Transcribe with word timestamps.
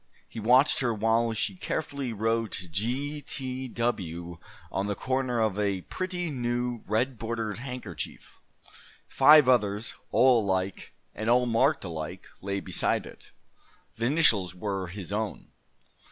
He 0.27 0.39
watched 0.39 0.79
her 0.79 0.91
while 0.95 1.31
she 1.33 1.53
carefully 1.55 2.11
wrote 2.11 2.69
G. 2.71 3.21
T. 3.21 3.67
W. 3.67 4.39
on 4.71 4.87
the 4.87 4.95
corner 4.95 5.39
of 5.39 5.59
a 5.59 5.81
pretty 5.81 6.31
new 6.31 6.81
red 6.87 7.19
bordered 7.19 7.59
handkerchief. 7.59 8.41
Five 9.07 9.47
others, 9.47 9.93
all 10.11 10.43
alike, 10.43 10.93
and 11.13 11.29
all 11.29 11.45
marked 11.45 11.85
alike, 11.85 12.25
lay 12.41 12.59
beside 12.59 13.05
it. 13.05 13.29
The 13.97 14.07
initials 14.07 14.55
were 14.55 14.87
his 14.87 15.13
own. 15.13 15.49